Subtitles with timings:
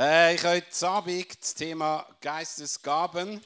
[0.00, 3.42] Äh, ich heute Abend das Thema Geistesgaben.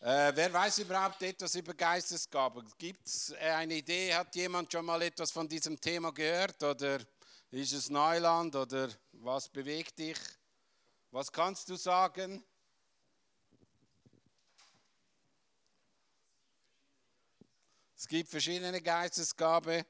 [0.00, 2.68] Äh, wer weiß überhaupt etwas über Geistesgaben?
[2.76, 4.12] Gibt es äh, eine Idee?
[4.12, 6.60] Hat jemand schon mal etwas von diesem Thema gehört?
[6.64, 6.98] Oder
[7.52, 8.56] ist es Neuland?
[8.56, 10.18] Oder was bewegt dich?
[11.12, 12.42] Was kannst du sagen?
[17.96, 19.84] Es gibt verschiedene Geistesgaben.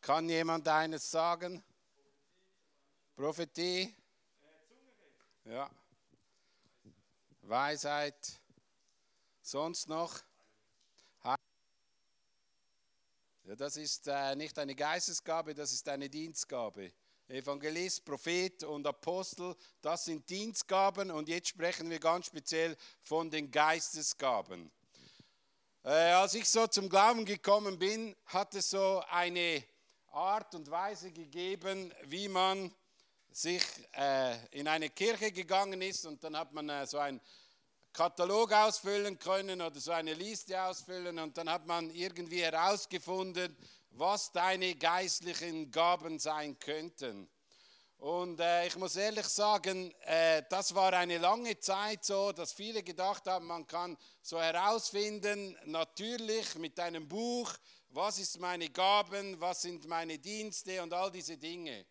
[0.00, 1.62] Kann jemand eines sagen?
[3.14, 3.94] Prophetie?
[5.48, 5.68] Ja.
[7.40, 8.38] Weisheit.
[9.40, 10.20] Sonst noch?
[11.24, 11.38] Ja,
[13.56, 16.92] das ist äh, nicht eine Geistesgabe, das ist eine Dienstgabe.
[17.28, 23.50] Evangelist, Prophet und Apostel, das sind Dienstgaben und jetzt sprechen wir ganz speziell von den
[23.50, 24.70] Geistesgaben.
[25.82, 29.64] Äh, als ich so zum Glauben gekommen bin, hat es so eine
[30.08, 32.70] Art und Weise gegeben, wie man
[33.30, 37.20] sich äh, in eine Kirche gegangen ist und dann hat man äh, so einen
[37.92, 43.56] Katalog ausfüllen können oder so eine Liste ausfüllen und dann hat man irgendwie herausgefunden,
[43.90, 47.28] was deine geistlichen Gaben sein könnten.
[47.98, 52.84] Und äh, ich muss ehrlich sagen, äh, das war eine lange Zeit so, dass viele
[52.84, 57.52] gedacht haben, man kann so herausfinden, natürlich mit einem Buch,
[57.88, 61.86] was ist meine Gaben, was sind meine Dienste und all diese Dinge.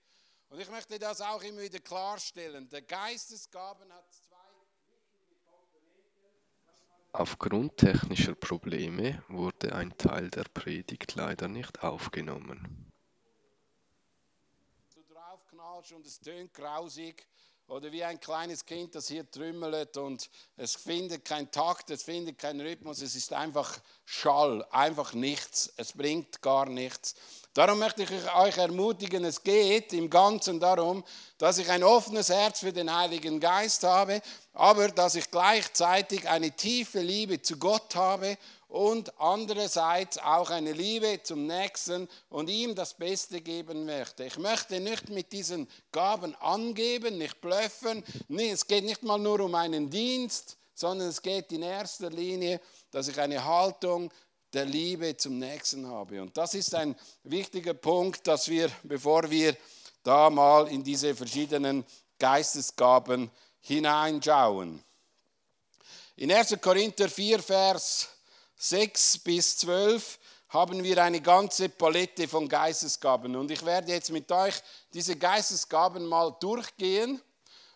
[0.49, 2.69] Und ich möchte das auch immer wieder klarstellen.
[2.69, 4.37] Der Geistesgaben hat zwei.
[7.13, 12.91] Aufgrund technischer Probleme wurde ein Teil der Predigt leider nicht aufgenommen.
[14.93, 17.27] Du draufknallst und es tönt grausig.
[17.67, 22.37] Oder wie ein kleines Kind, das hier trümmelt und es findet keinen Takt, es findet
[22.37, 27.15] keinen Rhythmus, es ist einfach Schall, einfach nichts, es bringt gar nichts.
[27.57, 31.03] Darum möchte ich euch ermutigen, es geht im Ganzen darum,
[31.39, 34.21] dass ich ein offenes Herz für den Heiligen Geist habe,
[34.53, 41.19] aber dass ich gleichzeitig eine tiefe Liebe zu Gott habe und andererseits auch eine Liebe
[41.23, 44.25] zum Nächsten und ihm das Beste geben möchte.
[44.25, 48.03] Ich möchte nicht mit diesen Gaben angeben, nicht blöffen.
[48.27, 52.61] Nee, es geht nicht mal nur um einen Dienst, sondern es geht in erster Linie,
[52.91, 54.11] dass ich eine Haltung
[54.53, 56.21] der Liebe zum Nächsten habe.
[56.21, 59.55] Und das ist ein wichtiger Punkt, dass wir, bevor wir
[60.03, 61.85] da mal in diese verschiedenen
[62.19, 64.83] Geistesgaben hineinschauen.
[66.15, 66.57] In 1.
[66.61, 68.09] Korinther 4, Vers
[68.55, 70.17] 6 bis 12
[70.49, 73.35] haben wir eine ganze Palette von Geistesgaben.
[73.35, 74.55] Und ich werde jetzt mit euch
[74.93, 77.21] diese Geistesgaben mal durchgehen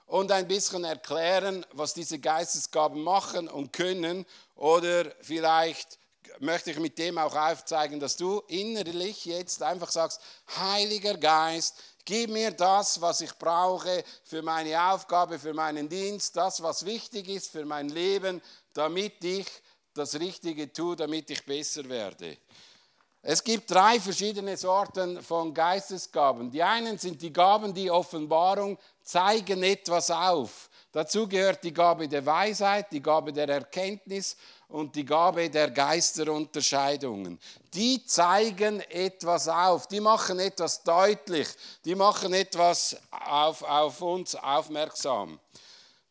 [0.06, 4.26] und ein bisschen erklären, was diese Geistesgaben machen und können.
[4.56, 6.00] Oder vielleicht
[6.42, 10.22] möchte ich mit dem auch aufzeigen, dass du innerlich jetzt einfach sagst,
[10.58, 11.76] Heiliger Geist,
[12.06, 17.30] gib mir das, was ich brauche für meine Aufgabe, für meinen Dienst, das, was wichtig
[17.30, 18.42] ist für mein Leben,
[18.74, 19.48] damit ich
[19.94, 22.38] das Richtige tue, damit ich besser werde.
[23.24, 26.50] Es gibt drei verschiedene Sorten von Geistesgaben.
[26.50, 30.70] Die einen sind die Gaben, die Offenbarung zeigen etwas auf.
[30.92, 34.36] Dazu gehört die Gabe der Weisheit, die Gabe der Erkenntnis
[34.72, 37.40] und die Gabe der Geisterunterscheidungen.
[37.74, 41.48] Die zeigen etwas auf, die machen etwas deutlich,
[41.86, 45.40] die machen etwas auf, auf uns aufmerksam.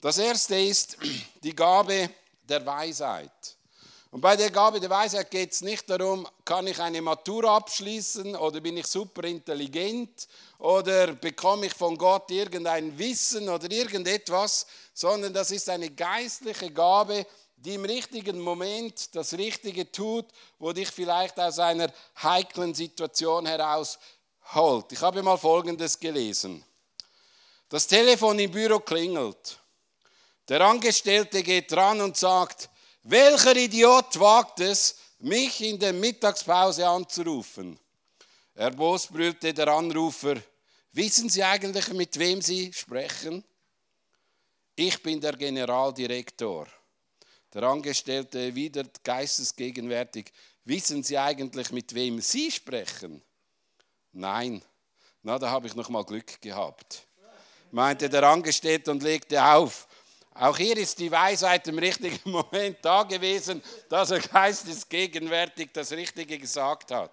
[0.01, 0.97] Das erste ist
[1.43, 2.11] die Gabe
[2.43, 3.31] der Weisheit.
[4.13, 8.35] Und bei der Gabe der Weisheit geht es nicht darum, kann ich eine Matura abschließen
[8.35, 10.27] oder bin ich super intelligent
[10.59, 17.25] oder bekomme ich von Gott irgendein Wissen oder irgendetwas, sondern das ist eine geistliche Gabe,
[17.61, 20.27] die im richtigen Moment das Richtige tut,
[20.59, 24.91] wo dich vielleicht aus einer heiklen Situation herausholt.
[24.93, 26.65] Ich habe mal Folgendes gelesen.
[27.69, 29.59] Das Telefon im Büro klingelt.
[30.49, 32.71] Der Angestellte geht dran und sagt,
[33.03, 37.79] welcher Idiot wagt es, mich in der Mittagspause anzurufen?
[38.55, 40.37] Erbost brüllte der Anrufer,
[40.93, 43.45] wissen Sie eigentlich, mit wem Sie sprechen?
[44.75, 46.67] Ich bin der Generaldirektor.
[47.53, 50.33] Der Angestellte wieder geistesgegenwärtig,
[50.65, 53.23] wissen Sie eigentlich, mit wem Sie sprechen?
[54.13, 54.63] Nein.
[55.23, 57.07] Na, da habe ich noch mal Glück gehabt.
[57.73, 59.87] Meinte der Angestellte und legte auf.
[60.35, 66.39] Auch hier ist die Weisheit im richtigen Moment da gewesen, dass er geistesgegenwärtig das Richtige
[66.39, 67.11] gesagt hat.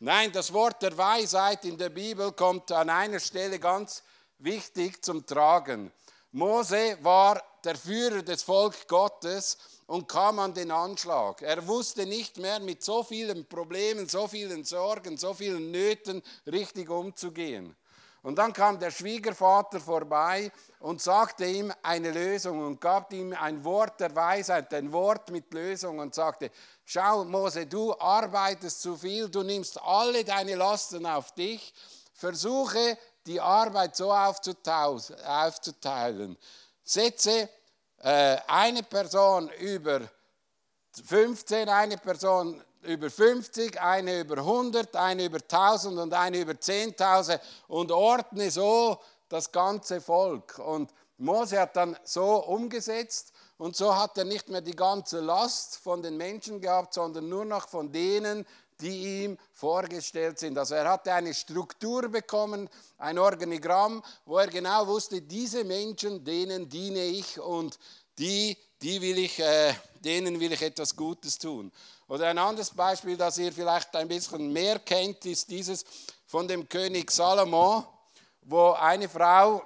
[0.00, 4.02] Nein, das Wort der Weisheit in der Bibel kommt an einer Stelle ganz
[4.38, 5.92] wichtig zum Tragen.
[6.32, 11.42] Mose war der Führer des Volk Gottes und kam an den Anschlag.
[11.42, 16.88] Er wusste nicht mehr mit so vielen Problemen, so vielen Sorgen, so vielen Nöten richtig
[16.88, 17.74] umzugehen.
[18.22, 23.64] Und dann kam der Schwiegervater vorbei und sagte ihm eine Lösung und gab ihm ein
[23.64, 26.52] Wort der Weisheit, ein Wort mit Lösung und sagte,
[26.84, 31.72] schau Mose, du arbeitest zu viel, du nimmst alle deine Lasten auf dich,
[32.12, 35.16] versuche die Arbeit so aufzuteilen.
[36.82, 37.48] Setze
[37.98, 40.00] äh, eine Person über
[41.04, 47.38] 15, eine Person über 50, eine über 100, eine über 1000 und eine über 10.000
[47.68, 50.58] und ordne so das ganze Volk.
[50.58, 55.76] Und Mose hat dann so umgesetzt und so hat er nicht mehr die ganze Last
[55.76, 58.46] von den Menschen gehabt, sondern nur noch von denen,
[58.80, 60.56] die ihm vorgestellt sind.
[60.58, 62.68] Also er hatte eine Struktur bekommen,
[62.98, 67.78] ein Organigramm, wo er genau wusste, diese Menschen, denen diene ich und
[68.18, 69.74] die, die will ich, äh,
[70.04, 71.72] denen will ich etwas Gutes tun.
[72.08, 75.84] Oder ein anderes Beispiel, das ihr vielleicht ein bisschen mehr kennt, ist dieses
[76.26, 77.86] von dem König Salomo,
[78.42, 79.62] wo eine Frau,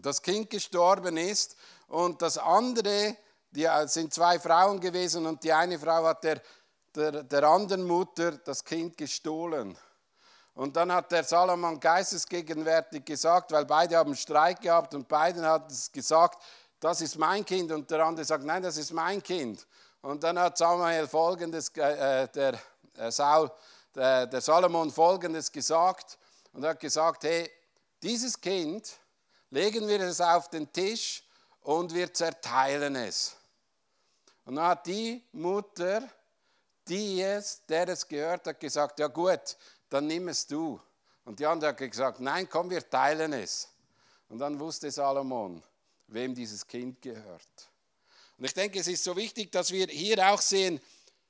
[0.00, 1.56] das Kind gestorben ist
[1.88, 3.16] und das andere,
[3.50, 6.40] die sind zwei Frauen gewesen und die eine Frau hat der,
[6.96, 9.76] der, der anderen Mutter das Kind gestohlen.
[10.54, 15.70] Und dann hat der Salomon geistesgegenwärtig gesagt, weil beide haben Streit gehabt und beiden hat
[15.70, 16.42] es gesagt,
[16.80, 19.66] das ist mein Kind und der andere sagt, nein, das ist mein Kind.
[20.00, 22.58] Und dann hat Samuel folgendes, äh, der,
[22.96, 23.50] äh, Saul,
[23.94, 26.18] der, der Salomon folgendes gesagt
[26.52, 27.50] und hat gesagt, hey,
[28.02, 28.98] dieses Kind
[29.50, 31.22] legen wir es auf den Tisch
[31.60, 33.36] und wir zerteilen es.
[34.44, 36.02] Und dann hat die Mutter,
[36.88, 39.56] die es, der es gehört hat, gesagt, ja gut,
[39.88, 40.80] dann nimm es du.
[41.24, 43.68] Und die andere hat gesagt, nein, komm, wir teilen es.
[44.28, 45.62] Und dann wusste Salomon,
[46.08, 47.70] wem dieses Kind gehört.
[48.38, 50.80] Und ich denke, es ist so wichtig, dass wir hier auch sehen,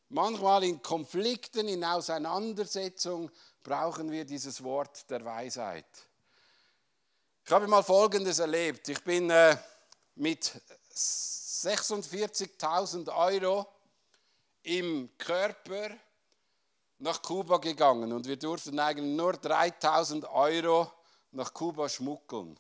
[0.08, 3.30] manchmal in Konflikten, in Auseinandersetzung
[3.62, 5.86] brauchen wir dieses Wort der Weisheit.
[7.44, 8.88] Ich habe mal Folgendes erlebt.
[8.88, 9.56] Ich bin äh,
[10.16, 10.52] mit
[10.92, 13.66] 46.000 Euro
[14.66, 15.90] im Körper
[16.98, 20.90] nach Kuba gegangen und wir durften eigentlich nur 3.000 Euro
[21.30, 22.58] nach Kuba schmuggeln.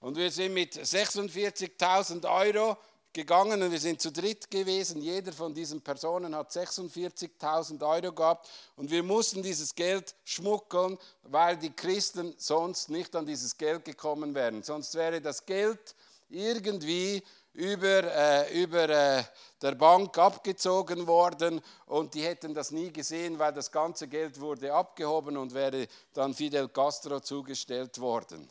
[0.00, 2.76] Und wir sind mit 46.000 Euro
[3.12, 5.00] gegangen und wir sind zu dritt gewesen.
[5.00, 11.56] Jeder von diesen Personen hat 46.000 Euro gehabt und wir mussten dieses Geld schmuggeln, weil
[11.56, 14.62] die Christen sonst nicht an dieses Geld gekommen wären.
[14.62, 15.94] Sonst wäre das Geld
[16.28, 17.22] irgendwie
[17.56, 19.24] über, äh, über äh,
[19.62, 24.72] der Bank abgezogen worden und die hätten das nie gesehen, weil das ganze Geld wurde
[24.72, 28.50] abgehoben und wäre dann Fidel Castro zugestellt worden.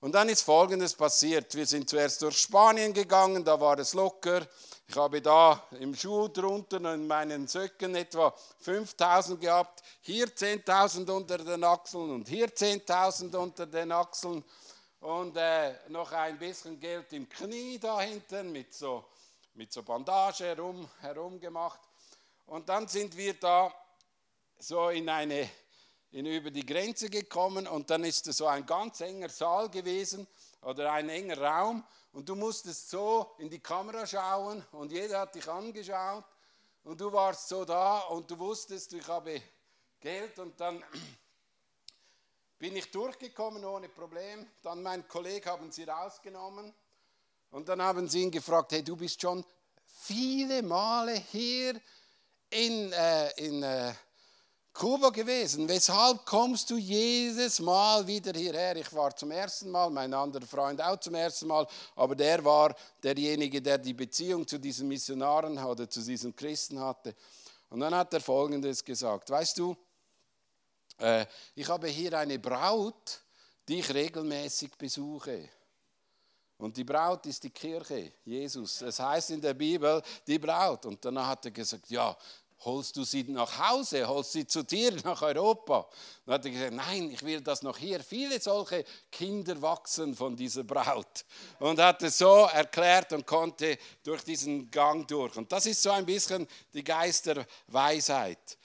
[0.00, 1.52] Und dann ist Folgendes passiert.
[1.56, 4.46] Wir sind zuerst durch Spanien gegangen, da war es locker.
[4.86, 11.38] Ich habe da im Schuh drunter in meinen Söcken etwa 5000 gehabt, hier 10.000 unter
[11.38, 14.44] den Achseln und hier 10.000 unter den Achseln
[15.00, 19.04] und äh, noch ein bisschen Geld im Knie da hinten mit so,
[19.54, 20.44] mit so Bandage
[21.00, 21.80] herum, gemacht.
[22.46, 23.72] Und dann sind wir da
[24.58, 25.48] so in eine
[26.10, 30.26] in, über die Grenze gekommen und dann ist es so ein ganz enger Saal gewesen
[30.62, 35.34] oder ein enger Raum und du musstest so in die Kamera schauen und jeder hat
[35.34, 36.24] dich angeschaut
[36.84, 39.42] und du warst so da und du wusstest, ich habe
[40.00, 40.82] Geld und dann
[42.58, 44.46] bin ich durchgekommen ohne Problem.
[44.62, 46.72] Dann mein Kollege haben sie rausgenommen
[47.50, 49.44] und dann haben sie ihn gefragt, hey, du bist schon
[49.86, 51.80] viele Male hier
[52.50, 53.92] in, äh, in äh,
[54.72, 55.68] Kuba gewesen.
[55.68, 58.76] Weshalb kommst du jedes Mal wieder hierher?
[58.76, 62.74] Ich war zum ersten Mal, mein anderer Freund auch zum ersten Mal, aber der war
[63.02, 67.14] derjenige, der die Beziehung zu diesen Missionaren oder zu diesen Christen hatte.
[67.70, 69.76] Und dann hat er Folgendes gesagt: Weißt du,
[70.98, 73.20] äh, ich habe hier eine Braut,
[73.66, 75.48] die ich regelmäßig besuche.
[76.58, 78.82] Und die Braut ist die Kirche, Jesus.
[78.82, 80.86] Es heißt in der Bibel die Braut.
[80.86, 82.16] Und dann hat er gesagt, ja,
[82.64, 85.88] holst du sie nach Hause, holst sie zu dir nach Europa?
[86.26, 88.00] Dann hat er gesagt, nein, ich will das noch hier.
[88.00, 91.24] Viele solche Kinder wachsen von dieser Braut.
[91.60, 95.36] Und hat es so erklärt und konnte durch diesen Gang durch.
[95.36, 98.58] Und das ist so ein bisschen die Geisterweisheit.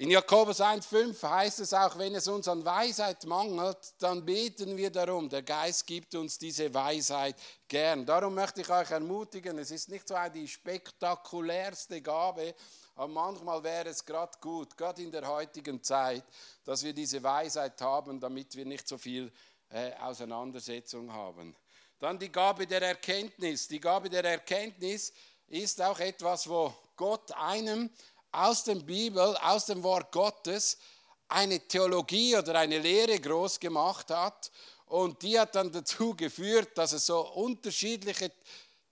[0.00, 4.88] In Jakobus 1,5 heißt es auch, wenn es uns an Weisheit mangelt, dann beten wir
[4.88, 5.28] darum.
[5.28, 7.36] Der Geist gibt uns diese Weisheit
[7.68, 8.06] gern.
[8.06, 12.54] Darum möchte ich euch ermutigen, es ist nicht so die spektakulärste Gabe,
[12.94, 16.24] aber manchmal wäre es gerade gut, gerade in der heutigen Zeit,
[16.64, 19.30] dass wir diese Weisheit haben, damit wir nicht so viel
[19.68, 21.54] äh, Auseinandersetzung haben.
[21.98, 23.68] Dann die Gabe der Erkenntnis.
[23.68, 25.12] Die Gabe der Erkenntnis
[25.48, 27.90] ist auch etwas, wo Gott einem
[28.32, 30.78] aus der Bibel, aus dem Wort Gottes,
[31.28, 34.50] eine Theologie oder eine Lehre groß gemacht hat.
[34.86, 38.32] Und die hat dann dazu geführt, dass es so unterschiedliche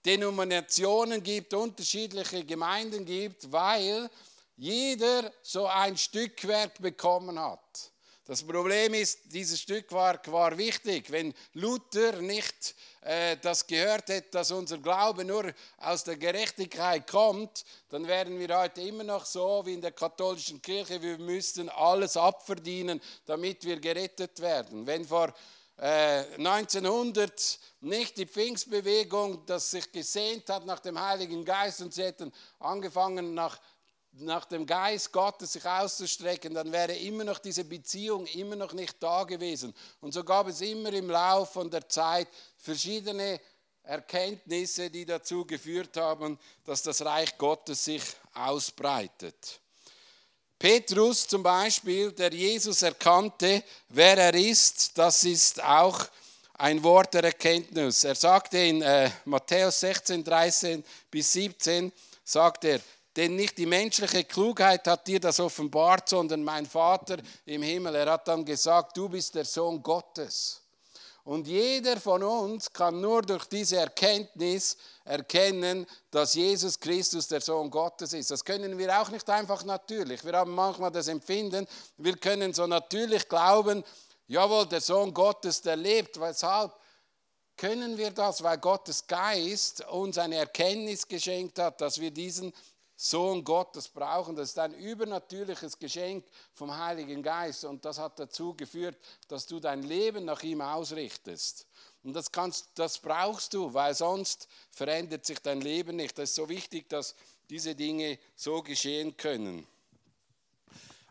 [0.05, 4.09] Denominationen gibt, unterschiedliche Gemeinden gibt, weil
[4.57, 7.91] jeder so ein Stückwerk bekommen hat.
[8.29, 11.11] Das Problem ist, dieses Stück war, war wichtig.
[11.11, 17.65] Wenn Luther nicht äh, das gehört hätte, dass unser Glaube nur aus der Gerechtigkeit kommt,
[17.89, 21.01] dann wären wir heute immer noch so wie in der katholischen Kirche.
[21.01, 24.87] Wir müssten alles abverdienen, damit wir gerettet werden.
[24.87, 25.33] Wenn vor
[25.79, 32.03] äh, 1900 nicht die Pfingstbewegung, das sich gesehnt hat nach dem Heiligen Geist und sie
[32.03, 33.59] hätten angefangen nach
[34.21, 39.03] nach dem Geist Gottes sich auszustrecken, dann wäre immer noch diese Beziehung immer noch nicht
[39.03, 39.75] da gewesen.
[40.01, 43.41] Und so gab es immer im Lauf von der Zeit verschiedene
[43.83, 48.03] Erkenntnisse, die dazu geführt haben, dass das Reich Gottes sich
[48.35, 49.61] ausbreitet.
[50.59, 56.05] Petrus zum Beispiel, der Jesus erkannte, wer er ist, das ist auch
[56.55, 58.03] ein Wort der Erkenntnis.
[58.03, 61.93] Er sagte in äh, Matthäus 16, 13 bis 17,
[62.25, 62.81] sagt er,
[63.19, 67.97] denn nicht die menschliche Klugheit hat dir das offenbart, sondern mein Vater im Himmel.
[67.97, 70.63] Er hat dann gesagt, du bist der Sohn Gottes.
[71.25, 77.69] Und jeder von uns kann nur durch diese Erkenntnis erkennen, dass Jesus Christus der Sohn
[77.71, 78.31] Gottes ist.
[78.31, 80.25] Das können wir auch nicht einfach natürlich.
[80.25, 83.83] Wir haben manchmal das Empfinden, wir können so natürlich glauben,
[84.29, 86.21] jawohl, der Sohn Gottes, der lebt.
[86.21, 86.73] Weshalb?
[87.57, 92.53] Können wir das, weil Gottes Geist uns eine Erkenntnis geschenkt hat, dass wir diesen
[93.01, 94.35] Sohn Gottes brauchen.
[94.35, 98.97] Das ist ein übernatürliches Geschenk vom Heiligen Geist und das hat dazu geführt,
[99.29, 101.69] dass du dein Leben nach ihm ausrichtest.
[102.03, 106.19] Und das, kannst, das brauchst du, weil sonst verändert sich dein Leben nicht.
[106.19, 107.15] Das ist so wichtig, dass
[107.49, 109.65] diese Dinge so geschehen können.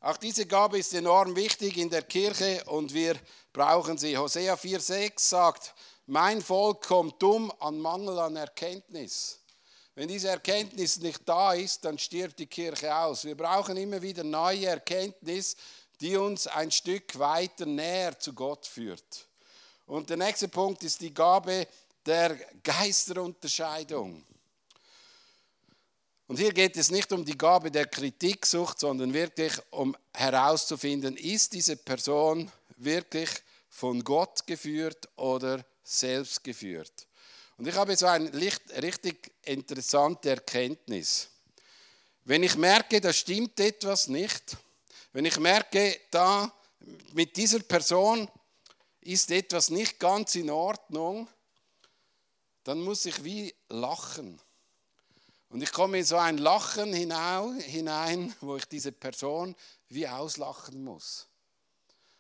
[0.02, 3.16] Auch diese Gabe ist enorm wichtig in der Kirche und wir
[3.54, 4.18] brauchen sie.
[4.18, 5.74] Hosea 4,6 sagt,
[6.06, 9.40] mein Volk kommt dumm an Mangel an Erkenntnis.
[9.98, 13.26] Wenn diese Erkenntnis nicht da ist, dann stirbt die Kirche aus.
[13.26, 15.56] Wir brauchen immer wieder neue Erkenntnis,
[16.00, 19.28] die uns ein Stück weiter näher zu Gott führt.
[19.88, 21.68] Und der nächste Punkt ist die Gabe
[22.06, 24.24] der Geisterunterscheidung.
[26.28, 31.54] Und hier geht es nicht um die Gabe der Kritiksucht, sondern wirklich um herauszufinden, ist
[31.54, 33.32] diese Person wirklich
[33.68, 37.07] von Gott geführt oder selbst geführt.
[37.58, 41.30] Und ich habe so eine richtig interessante Erkenntnis.
[42.24, 44.58] Wenn ich merke, da stimmt etwas nicht,
[45.14, 46.54] wenn ich merke, da
[47.14, 48.30] mit dieser Person
[49.02, 51.28] ist etwas nicht ganz in Ordnung,
[52.64, 54.40] dann muss ich wie lachen.
[55.50, 59.56] Und ich komme in so ein Lachen hinein, wo ich diese Person
[59.88, 61.28] wie auslachen muss.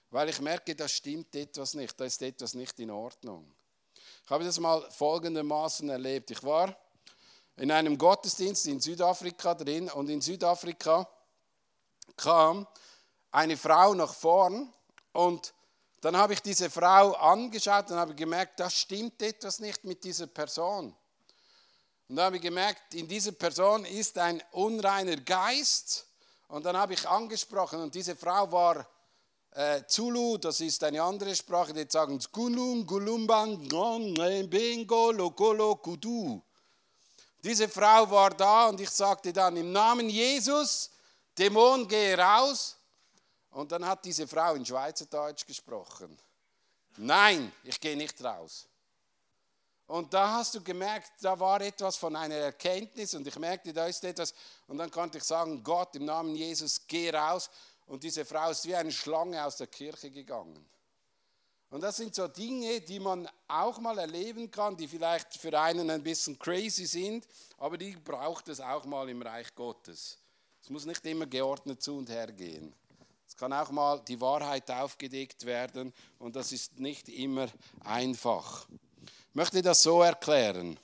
[0.09, 3.56] Weil ich merke, da stimmt etwas nicht, da ist etwas nicht in Ordnung.
[4.27, 6.31] Ich habe das mal folgendermaßen erlebt.
[6.31, 6.75] Ich war
[7.55, 11.09] in einem Gottesdienst in Südafrika drin und in Südafrika
[12.17, 12.67] kam
[13.31, 14.73] eine Frau nach vorn
[15.13, 15.53] und
[16.01, 20.27] dann habe ich diese Frau angeschaut und habe gemerkt, da stimmt etwas nicht mit dieser
[20.27, 20.93] Person.
[22.09, 26.05] Und dann habe ich gemerkt, in dieser Person ist ein unreiner Geist.
[26.49, 28.85] Und dann habe ich angesprochen und diese Frau war
[29.57, 33.67] äh, Zulu, das ist eine andere Sprache, die sagen Gulum, Gulumban,
[34.47, 36.39] Bingo, Lokolo, Kudu.
[37.43, 40.91] Diese Frau war da und ich sagte dann im Namen Jesus,
[41.35, 42.75] Dämon, gehe raus.
[43.49, 46.15] Und dann hat diese Frau in Schweizerdeutsch gesprochen.
[46.97, 48.67] Nein, ich gehe nicht raus.
[49.87, 53.87] Und da hast du gemerkt, da war etwas von einer Erkenntnis und ich merkte, da
[53.87, 54.35] ist etwas.
[54.67, 57.49] Und dann konnte ich sagen, Gott, im Namen Jesus, geh raus.
[57.87, 60.65] Und diese Frau ist wie eine Schlange aus der Kirche gegangen.
[61.69, 65.89] Und das sind so Dinge, die man auch mal erleben kann, die vielleicht für einen
[65.89, 67.27] ein bisschen crazy sind,
[67.57, 70.17] aber die braucht es auch mal im Reich Gottes.
[70.63, 72.73] Es muss nicht immer geordnet zu und her gehen.
[73.27, 77.47] Es kann auch mal die Wahrheit aufgedeckt werden und das ist nicht immer
[77.81, 78.67] einfach.
[79.29, 80.79] Ich möchte das so erklären.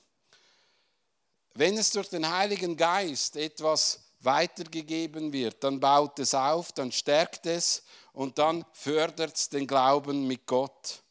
[1.53, 7.46] Wenn es durch den Heiligen Geist etwas weitergegeben wird, dann baut es auf, dann stärkt
[7.46, 11.01] es und dann fördert es den Glauben mit Gott.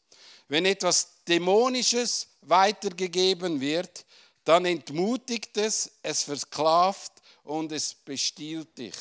[0.49, 4.04] Wenn etwas Dämonisches weitergegeben wird,
[4.45, 7.12] dann entmutigt es, es versklavt
[7.45, 8.97] und es bestiehlt dich.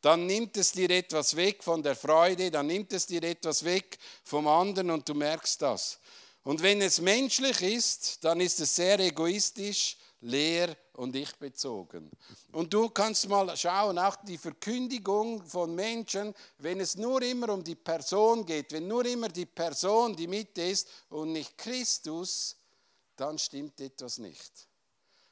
[0.00, 3.98] Dann nimmt es dir etwas weg von der Freude, dann nimmt es dir etwas weg
[4.22, 5.98] vom anderen und du merkst das.
[6.44, 12.10] Und wenn es menschlich ist, dann ist es sehr egoistisch, leer und ich bezogen.
[12.52, 17.62] Und du kannst mal schauen, auch die Verkündigung von Menschen, wenn es nur immer um
[17.62, 22.56] die Person geht, wenn nur immer die Person die Mitte ist und nicht Christus,
[23.14, 24.68] dann stimmt etwas nicht.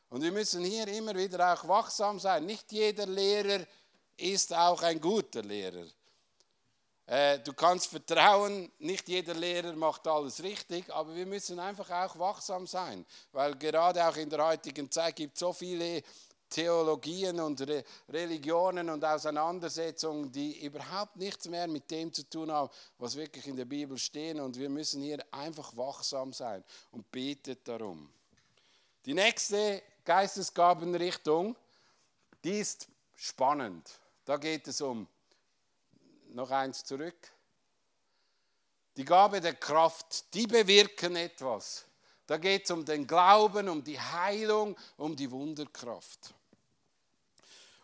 [0.08, 2.46] Und wir müssen hier immer wieder auch wachsam sein.
[2.46, 3.66] Nicht jeder Lehrer
[4.16, 5.86] ist auch ein guter Lehrer.
[7.06, 12.18] Äh, du kannst vertrauen, nicht jeder Lehrer macht alles richtig, aber wir müssen einfach auch
[12.18, 16.02] wachsam sein, weil gerade auch in der heutigen Zeit gibt es so viele
[16.48, 22.70] Theologien und Re Religionen und Auseinandersetzungen, die überhaupt nichts mehr mit dem zu tun haben,
[22.98, 24.38] was wirklich in der Bibel steht.
[24.38, 28.08] Und wir müssen hier einfach wachsam sein und betet darum.
[29.04, 31.56] Die nächste Geistesgabenrichtung,
[32.44, 33.90] die ist spannend.
[34.24, 35.08] Da geht es um
[36.34, 37.32] noch eins zurück.
[38.96, 41.84] Die Gabe der Kraft, die bewirken etwas.
[42.26, 46.34] Da geht es um den Glauben, um die Heilung, um die Wunderkraft.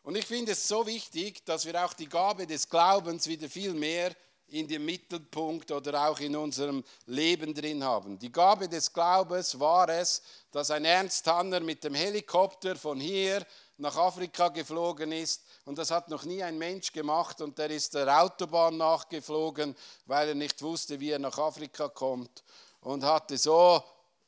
[0.02, 3.74] Und ich finde es so wichtig, dass wir auch die Gabe des Glaubens wieder viel
[3.74, 4.14] mehr
[4.48, 8.18] in den Mittelpunkt oder auch in unserem Leben drin haben.
[8.18, 13.46] Die Gabe des Glaubens war es, dass ein Ernst Hanner mit dem Helikopter von hier
[13.80, 17.94] nach Afrika geflogen ist und das hat noch nie ein Mensch gemacht und der ist
[17.94, 19.74] der Autobahn nachgeflogen,
[20.06, 22.44] weil er nicht wusste, wie er nach Afrika kommt
[22.80, 23.82] und hatte so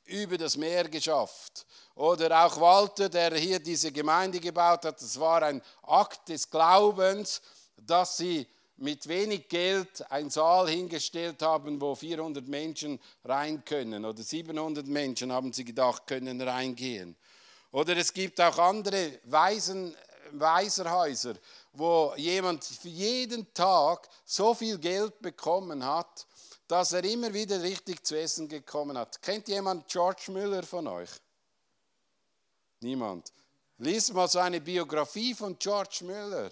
[0.04, 1.66] über das Meer geschafft.
[1.94, 7.42] Oder auch Walter, der hier diese Gemeinde gebaut hat, das war ein Akt des Glaubens,
[7.76, 14.04] dass sie mit wenig Geld einen Saal hingestellt haben, wo 400 Menschen rein können.
[14.04, 17.16] Oder 700 Menschen haben sie gedacht, können reingehen.
[17.72, 19.96] Oder es gibt auch andere Waisen,
[20.32, 21.34] Waiserhäuser,
[21.72, 26.26] wo jemand für jeden Tag so viel Geld bekommen hat,
[26.68, 29.20] dass er immer wieder richtig zu essen gekommen hat.
[29.22, 31.10] Kennt jemand George Müller von euch?
[32.80, 33.32] Niemand.
[33.78, 36.50] Lies mal so eine Biografie von George Müller.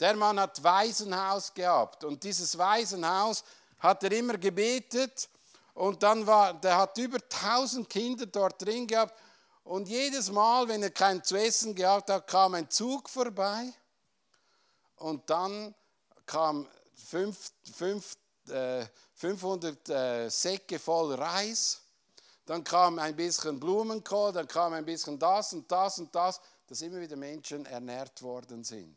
[0.00, 3.44] Der Mann hat Waisenhaus gehabt und dieses Waisenhaus
[3.78, 5.28] hat er immer gebetet
[5.74, 9.14] und dann war, der hat über 1000 Kinder dort drin gehabt
[9.66, 13.72] und jedes Mal, wenn er kein zu essen gehabt hat, kam ein Zug vorbei
[14.96, 15.74] und dann
[16.24, 18.16] kam fünf, fünf,
[18.48, 21.80] äh, 500 äh, Säcke voll Reis,
[22.44, 26.80] dann kam ein bisschen Blumenkohl, dann kam ein bisschen das und das und das, dass
[26.82, 28.96] immer wieder Menschen ernährt worden sind.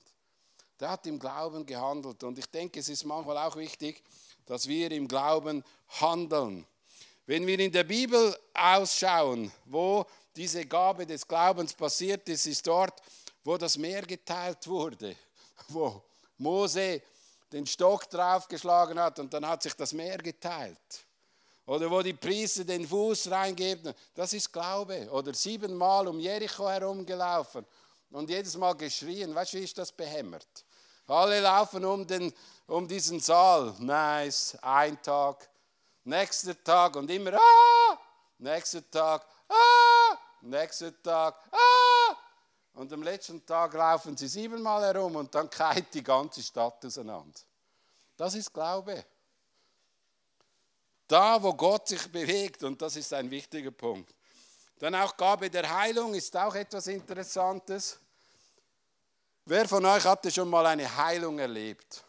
[0.80, 4.04] Der hat im Glauben gehandelt und ich denke, es ist manchmal auch wichtig,
[4.46, 5.64] dass wir im Glauben
[6.00, 6.66] handeln.
[7.26, 10.06] Wenn wir in der Bibel ausschauen, wo
[10.36, 13.02] diese Gabe des Glaubens passiert ist, ist dort,
[13.44, 15.16] wo das Meer geteilt wurde,
[15.70, 16.04] wo
[16.38, 17.02] Mose
[17.52, 21.06] den Stock draufgeschlagen hat und dann hat sich das Meer geteilt.
[21.66, 25.08] Oder wo die Priester den Fuß reingeben, das ist Glaube.
[25.12, 27.64] Oder siebenmal um Jericho herumgelaufen
[28.10, 29.36] und jedes Mal geschrien.
[29.36, 30.48] Weißt du, wie ist das behämmert?
[31.06, 32.34] Alle laufen um, den,
[32.66, 33.76] um diesen Saal.
[33.80, 35.48] Nice, ein Tag,
[36.04, 37.98] nächster Tag und immer, ah,
[38.40, 42.16] nächster Tag, ah, nächster Tag, ah!
[42.74, 47.40] Und am letzten Tag laufen sie siebenmal herum und dann keilt die ganze Stadt auseinander.
[48.16, 49.06] Das ist Glaube.
[51.08, 54.16] Da, wo Gott sich bewegt, und das ist ein wichtiger Punkt.
[54.78, 58.00] Dann auch Gabe der Heilung ist auch etwas Interessantes.
[59.44, 62.04] Wer von euch hatte schon mal eine Heilung erlebt?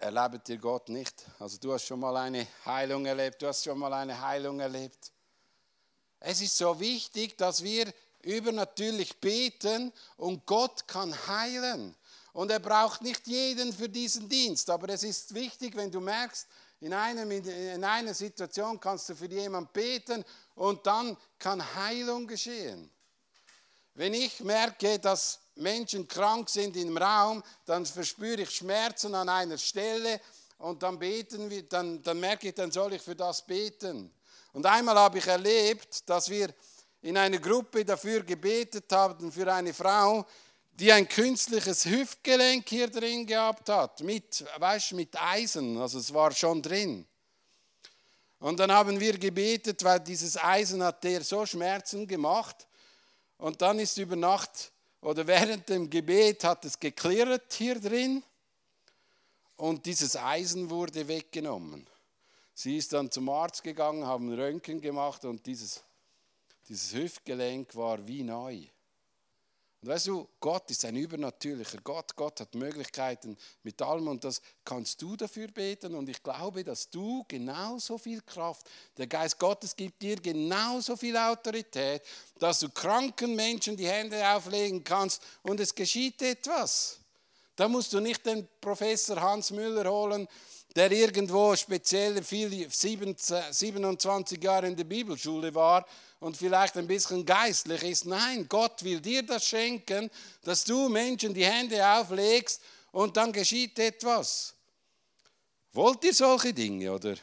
[0.00, 1.26] Erlebt ihr Gott nicht?
[1.38, 5.12] Also du hast schon mal eine Heilung erlebt, du hast schon mal eine Heilung erlebt.
[6.18, 11.94] Es ist so wichtig, dass wir übernatürlich beten und Gott kann heilen.
[12.32, 16.48] Und er braucht nicht jeden für diesen Dienst, aber es ist wichtig, wenn du merkst,
[16.80, 22.90] in, einem, in einer Situation kannst du für jemanden beten und dann kann Heilung geschehen.
[23.92, 29.58] Wenn ich merke, dass Menschen krank sind im Raum, dann verspüre ich Schmerzen an einer
[29.58, 30.20] Stelle
[30.58, 34.10] und dann beten wir, dann, dann merke ich, dann soll ich für das beten.
[34.52, 36.52] Und einmal habe ich erlebt, dass wir
[37.02, 40.26] in einer Gruppe dafür gebetet haben, für eine Frau,
[40.72, 46.32] die ein künstliches Hüftgelenk hier drin gehabt hat, mit, weißt, mit Eisen, also es war
[46.32, 47.06] schon drin.
[48.38, 52.66] Und dann haben wir gebetet, weil dieses Eisen hat der so Schmerzen gemacht.
[53.36, 58.22] Und dann ist über Nacht oder während dem Gebet hat es geklirrt hier drin
[59.56, 61.86] und dieses Eisen wurde weggenommen.
[62.54, 65.82] Sie ist dann zum Arzt gegangen, haben Röntgen gemacht und dieses,
[66.68, 68.66] dieses Hüftgelenk war wie neu.
[69.82, 72.14] Und weißt du, Gott ist ein übernatürlicher Gott.
[72.14, 75.94] Gott hat Möglichkeiten mit allem und das kannst du dafür beten.
[75.94, 81.16] Und ich glaube, dass du genauso viel Kraft, der Geist Gottes gibt dir genauso viel
[81.16, 82.02] Autorität,
[82.38, 86.98] dass du kranken Menschen die Hände auflegen kannst und es geschieht etwas.
[87.56, 90.28] Da musst du nicht den Professor Hans Müller holen,
[90.76, 95.86] der irgendwo speziell viel, 27 Jahre in der Bibelschule war
[96.20, 98.06] und vielleicht ein bisschen geistlich ist.
[98.06, 100.10] Nein, Gott will dir das schenken,
[100.42, 102.60] dass du Menschen die Hände auflegst
[102.92, 104.54] und dann geschieht etwas.
[105.72, 107.14] Wollt ihr solche Dinge oder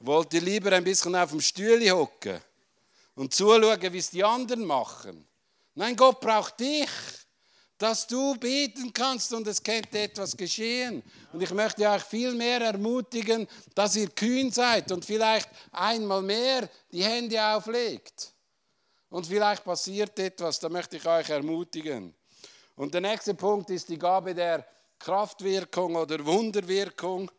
[0.00, 2.40] wollt ihr lieber ein bisschen auf dem Stühle hocken
[3.14, 5.26] und zuschauen, wie es die anderen machen?
[5.74, 6.88] Nein, Gott braucht dich
[7.78, 11.02] dass du beten kannst und es könnte etwas geschehen.
[11.32, 16.68] Und ich möchte euch viel mehr ermutigen, dass ihr kühn seid und vielleicht einmal mehr
[16.90, 18.32] die Hände auflegt.
[19.10, 22.14] Und vielleicht passiert etwas, da möchte ich euch ermutigen.
[22.74, 24.66] Und der nächste Punkt ist die Gabe der
[24.98, 27.30] Kraftwirkung oder Wunderwirkung.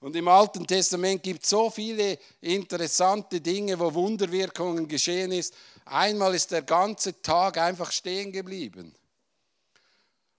[0.00, 5.54] Und im Alten Testament gibt es so viele interessante Dinge, wo Wunderwirkungen geschehen ist.
[5.86, 8.94] Einmal ist der ganze Tag einfach stehen geblieben.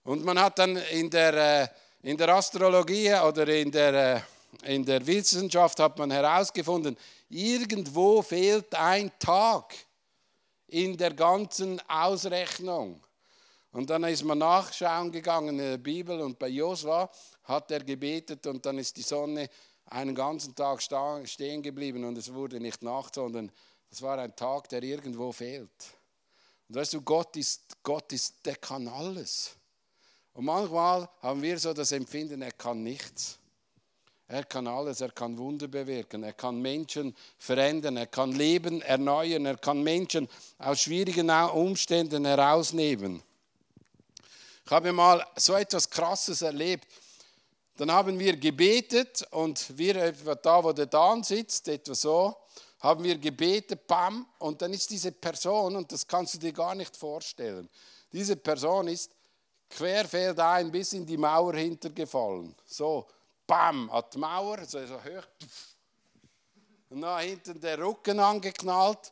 [0.06, 1.68] Und man hat dann in der, äh,
[2.04, 4.24] in der Astrologie oder in der,
[4.64, 6.96] äh, in der Wissenschaft hat man herausgefunden,
[7.28, 9.74] irgendwo fehlt ein Tag
[10.68, 13.04] in der ganzen Ausrechnung.
[13.72, 17.10] Und dann ist man nachschauen gegangen in der Bibel und bei Josua
[17.44, 19.50] hat er gebetet und dann ist die Sonne
[19.88, 23.52] einen ganzen Tag stehen geblieben und es wurde nicht Nacht, sondern
[23.90, 25.96] es war ein Tag, der irgendwo fehlt.
[26.70, 29.56] Und weißt du, Gott ist, Gott ist, der kann alles.
[30.36, 33.40] Und manchmal haben wir so das Empfinden, er kann nichts.
[34.28, 39.46] Er kann alles, er kann Wunder bewirken, er kann Menschen verändern, er kann Leben erneuern,
[39.46, 43.24] er kann Menschen aus schwierigen Umständen herausnehmen.
[44.66, 46.86] Ich habe mal so etwas Krasses erlebt.
[47.78, 52.36] Dann haben wir gebetet und wir etwa da, wo der Dan sitzt, etwa so,
[52.80, 56.76] haben wir gebetet, bam, und dann ist diese Person, und das kannst du dir gar
[56.76, 57.70] nicht vorstellen,
[58.12, 59.12] diese Person ist
[59.70, 62.56] querfeldein bis in die Mauer hintergefallen.
[62.66, 63.08] So,
[63.46, 65.28] bam, hat die Mauer, so, so hoch.
[66.90, 69.12] Und dann hinten der Rücken angeknallt.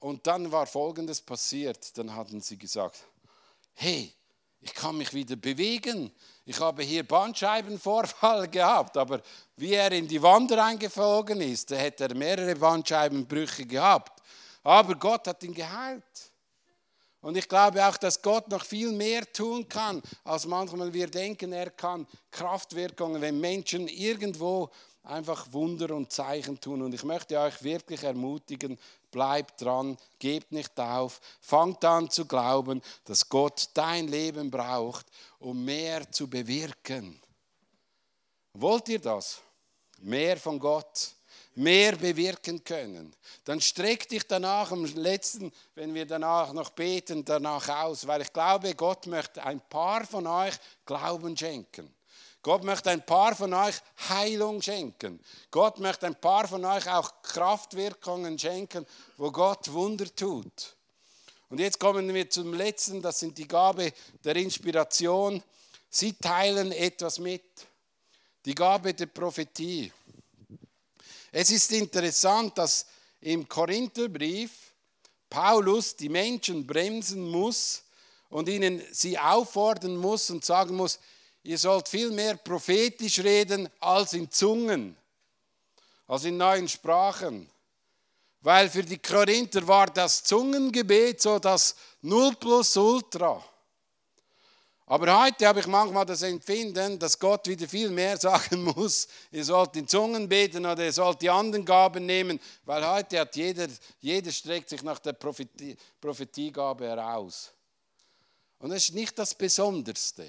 [0.00, 1.96] Und dann war Folgendes passiert.
[1.96, 2.98] Dann hatten sie gesagt,
[3.74, 4.12] hey,
[4.60, 6.12] ich kann mich wieder bewegen.
[6.44, 9.20] Ich habe hier Bandscheibenvorfall gehabt, aber
[9.56, 14.22] wie er in die Wand reingeflogen ist, da hätte er mehrere Bandscheibenbrüche gehabt.
[14.62, 16.27] Aber Gott hat ihn geheilt.
[17.20, 21.52] Und ich glaube auch, dass Gott noch viel mehr tun kann, als manchmal wir denken,
[21.52, 24.70] er kann Kraftwirkungen, wenn Menschen irgendwo
[25.02, 26.82] einfach Wunder und Zeichen tun.
[26.82, 28.78] Und ich möchte euch wirklich ermutigen,
[29.10, 35.06] bleibt dran, gebt nicht auf, fangt an zu glauben, dass Gott dein Leben braucht,
[35.38, 37.20] um mehr zu bewirken.
[38.52, 39.40] Wollt ihr das?
[40.00, 41.14] Mehr von Gott
[41.54, 43.14] mehr bewirken können.
[43.44, 48.32] Dann streck dich danach am letzten, wenn wir danach noch beten, danach aus, weil ich
[48.32, 50.54] glaube, Gott möchte ein paar von euch
[50.86, 51.94] Glauben schenken.
[52.42, 53.74] Gott möchte ein paar von euch
[54.08, 55.20] Heilung schenken.
[55.50, 60.76] Gott möchte ein paar von euch auch Kraftwirkungen schenken, wo Gott Wunder tut.
[61.50, 65.42] Und jetzt kommen wir zum letzten, das sind die Gabe der Inspiration.
[65.90, 67.42] Sie teilen etwas mit.
[68.44, 69.92] Die Gabe der Prophetie.
[71.30, 72.86] Es ist interessant, dass
[73.20, 74.50] im Korintherbrief
[75.28, 77.82] Paulus die Menschen bremsen muss
[78.30, 80.98] und ihnen sie auffordern muss und sagen muss,
[81.42, 84.96] ihr sollt viel mehr prophetisch reden als in Zungen,
[86.06, 87.50] als in neuen Sprachen.
[88.40, 93.44] Weil für die Korinther war das Zungengebet so das Null plus Ultra.
[94.90, 99.06] Aber heute habe ich manchmal das Empfinden, dass Gott wieder viel mehr sagen muss.
[99.30, 103.36] Ihr sollt in Zungen beten oder ihr sollt die anderen Gaben nehmen, weil heute hat
[103.36, 103.68] jeder,
[104.00, 107.52] jeder streckt sich nach der Prophetie, Prophetiegabe heraus.
[108.60, 110.26] Und das ist nicht das Besonderste,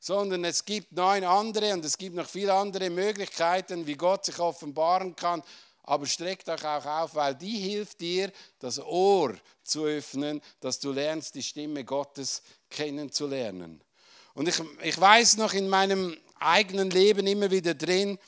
[0.00, 4.38] sondern es gibt neun andere und es gibt noch viele andere Möglichkeiten, wie Gott sich
[4.38, 5.42] offenbaren kann.
[5.86, 10.92] Aber streckt euch auch auf, weil die hilft dir, das Ohr zu öffnen, dass du
[10.92, 13.80] lernst, die Stimme Gottes kennenzulernen.
[14.34, 18.18] Und ich, ich weiß noch in meinem eigenen Leben immer wieder drin,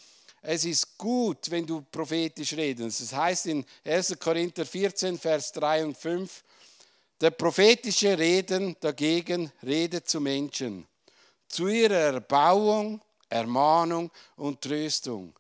[0.40, 3.00] es ist gut, wenn du prophetisch redest.
[3.00, 4.16] Das heißt in 1.
[4.20, 6.44] Korinther 14, Vers 3 und 5,
[7.20, 10.86] der prophetische Reden dagegen redet zu Menschen,
[11.48, 15.34] zu ihrer Erbauung, Ermahnung und Tröstung.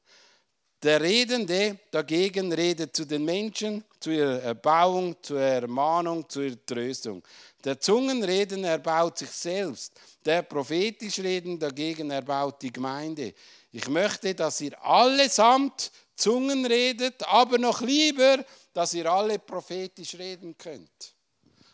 [0.82, 7.22] Der Redende dagegen redet zu den Menschen, zu zur Erbauung, zur Ermahnung, zur Tröstung.
[7.64, 9.92] Der Zungenreden erbaut sich selbst.
[10.24, 13.34] Der prophetisch Reden dagegen erbaut die Gemeinde.
[13.72, 20.56] Ich möchte, dass ihr allesamt Zungen redet, aber noch lieber, dass ihr alle prophetisch reden
[20.56, 21.14] könnt.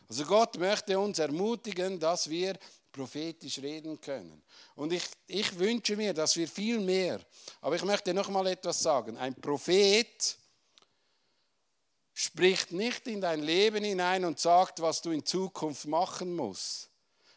[0.09, 2.55] Also Gott möchte uns ermutigen, dass wir
[2.94, 4.42] prophetisch reden können.
[4.76, 7.20] Und ich, ich wünsche mir, dass wir viel mehr,
[7.61, 9.18] aber ich möchte noch mal etwas sagen.
[9.18, 10.38] Ein Prophet
[12.14, 16.88] spricht nicht in dein Leben hinein und sagt, was du in Zukunft machen musst.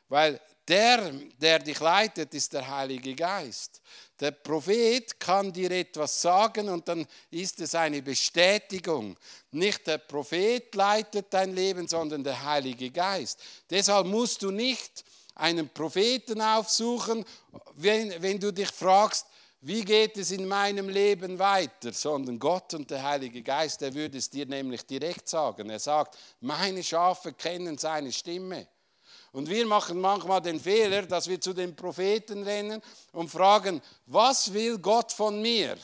[0.08, 3.82] Weil der, der dich leitet, ist der Heilige Geist.
[4.20, 9.18] Der Prophet kann dir etwas sagen und dann ist es eine Bestätigung.
[9.52, 13.40] Nicht der Prophet leitet dein Leben, sondern der Heilige Geist.
[13.70, 15.04] Deshalb musst du nicht
[15.38, 17.26] einen Propheten aufsuchen,
[17.76, 19.26] wenn, wenn du dich fragst,
[19.62, 24.18] wie geht es in meinem Leben weiter, sondern Gott und der Heilige Geist, der würde
[24.18, 25.70] es dir nämlich direkt sagen.
[25.70, 28.68] Er sagt, meine Schafe kennen seine Stimme.
[29.32, 34.54] Und wir machen manchmal den Fehler, dass wir zu den Propheten rennen und fragen, was
[34.54, 35.78] will Gott von mir?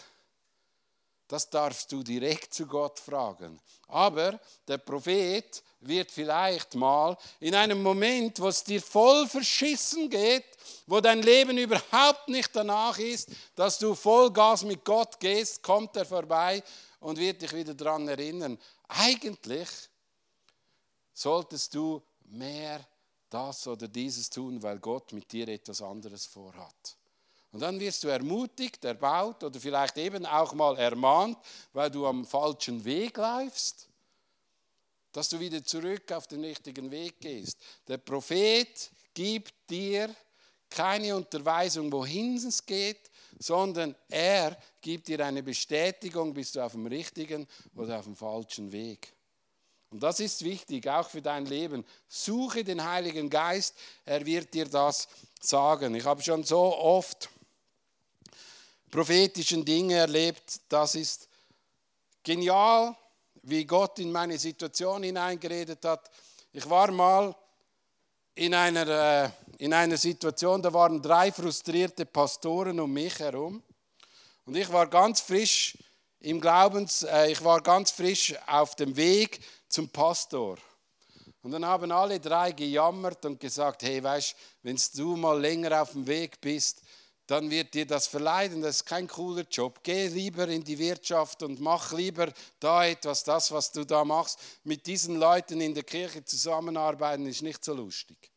[1.28, 3.60] Das darfst du direkt zu Gott fragen.
[3.88, 10.46] Aber der Prophet wird vielleicht mal in einem Moment, wo es dir voll verschissen geht,
[10.88, 16.06] wo dein Leben überhaupt nicht danach ist, dass du Vollgas mit Gott gehst, kommt er
[16.06, 16.64] vorbei
[17.00, 18.58] und wird dich wieder daran erinnern.
[18.88, 19.70] Eigentlich
[21.14, 22.86] solltest du mehr
[23.30, 26.98] das oder dieses tun, weil Gott mit dir etwas anderes vorhat.
[27.52, 31.38] Und dann wirst du ermutigt, erbaut oder vielleicht eben auch mal ermahnt,
[31.72, 33.88] weil du am falschen Weg läufst,
[35.14, 37.58] dass du wieder zurück auf den richtigen Weg gehst.
[37.88, 40.14] Der Prophet gibt dir
[40.70, 46.88] keine Unterweisung, wohin es geht, sondern er gibt dir eine Bestätigung, bist du auf dem
[46.88, 49.14] richtigen oder auf dem falschen Weg.
[49.92, 51.86] Und das ist wichtig, auch für dein Leben.
[52.08, 55.08] Suche den Heiligen Geist, er wird dir das
[55.40, 55.94] sagen.
[55.94, 57.30] Ich habe schon so oft
[58.90, 61.30] prophetischen Dinge erlebt, das ist
[62.24, 62.96] genial,
[63.44, 66.10] wie Gott in meine Situation hineingeredet hat.
[66.52, 67.36] Ich war mal
[68.36, 73.62] in einer, äh, in einer Situation, da waren drei frustrierte Pastoren um mich herum.
[74.46, 75.78] Und ich war ganz frisch
[76.20, 80.58] im Glaubens, äh, ich war ganz frisch auf dem Weg zum Pastor.
[81.42, 85.92] Und dann haben alle drei gejammert und gesagt, hey, weißt, wenn du mal länger auf
[85.92, 86.82] dem Weg bist,
[87.28, 89.80] dann wird dir das verleiden, das ist kein cooler Job.
[89.84, 94.40] Geh lieber in die Wirtschaft und mach lieber da etwas, das, was du da machst.
[94.64, 98.30] Mit diesen Leuten in der Kirche zusammenarbeiten ist nicht so lustig.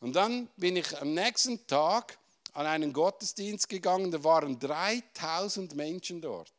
[0.00, 2.18] Und dann bin ich am nächsten Tag
[2.54, 6.52] an einen Gottesdienst gegangen, da waren 3000 Menschen dort.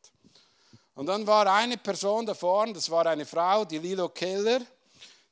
[0.94, 4.60] Und dann war eine Person da vorne, das war eine Frau, die Lilo Keller,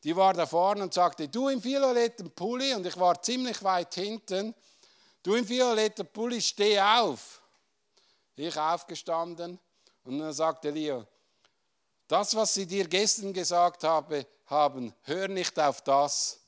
[0.05, 3.95] die war da vorne und sagte, du im violetten Pulli, und ich war ziemlich weit
[3.95, 4.55] hinten,
[5.29, 7.43] du im violetten Pulli, steh auf.
[8.35, 9.59] Ich aufgestanden
[10.05, 11.07] und dann sagte Leo,
[12.07, 16.41] das, was sie dir gestern gesagt habe, haben, hör nicht auf das,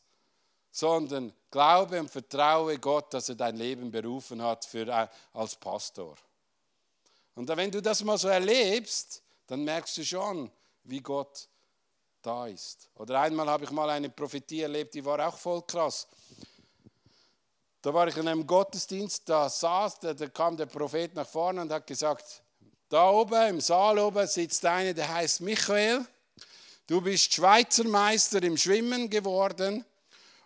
[0.70, 6.16] sondern glaube und vertraue Gott, dass er dein Leben berufen hat für, äh, als Pastor.
[7.34, 10.50] Und wenn du das mal so erlebst, dann merkst du schon,
[10.84, 11.48] wie Gott
[12.22, 12.88] da ist.
[12.94, 16.06] Oder einmal habe ich mal eine Prophetie erlebt, die war auch voll krass.
[17.82, 21.62] Da war ich in einem Gottesdienst, da saß, da, da kam der Prophet nach vorne
[21.62, 22.42] und hat gesagt,
[22.90, 26.04] da oben im Saal oben sitzt einer, der heißt Michael.
[26.86, 29.84] Du bist Schweizer Meister im Schwimmen geworden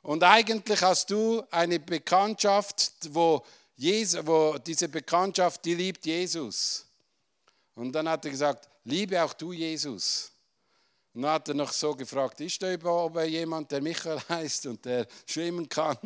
[0.02, 3.42] und eigentlich hast du eine Bekanntschaft, wo
[3.74, 6.84] Jesus, wo diese Bekanntschaft, die liebt Jesus.
[7.74, 10.30] Und dann hat er gesagt, liebe auch du Jesus.
[11.14, 14.84] Und dann hat er noch so gefragt, ist da überhaupt jemand, der Michael heißt und
[14.84, 15.96] der schwimmen kann,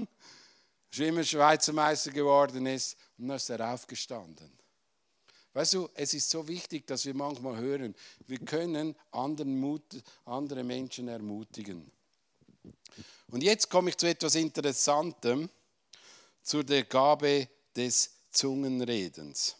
[0.90, 2.96] schwimmer Schweizer Meister geworden ist?
[3.18, 4.52] Und dann ist er aufgestanden.
[5.52, 7.94] Weißt du, es ist so wichtig, dass wir manchmal hören,
[8.26, 11.90] wir können anderen Mut, andere Menschen ermutigen.
[13.28, 15.50] Und jetzt komme ich zu etwas Interessantem,
[16.42, 19.56] zu der Gabe des Zungenredens.